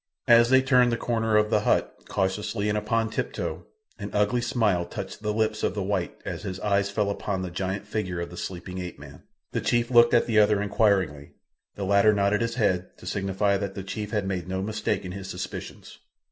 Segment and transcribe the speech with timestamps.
[0.27, 3.67] As they turned the corner of the hut, cautiously and upon tiptoe,
[3.99, 7.51] an ugly smile touched the lips of the white as his eyes fell upon the
[7.51, 9.21] giant figure of the sleeping ape man.
[9.51, 11.33] The chief looked at the other inquiringly.
[11.75, 15.11] The latter nodded his head, to signify that the chief had made no mistake in
[15.11, 15.99] his suspicions.